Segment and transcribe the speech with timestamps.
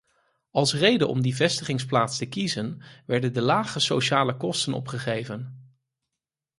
[0.51, 5.69] Als reden om die vestigingsplaats te kiezen werden de lage sociale kosten opgegeven.